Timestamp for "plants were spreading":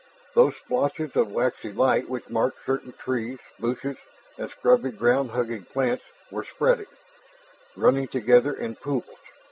5.65-6.87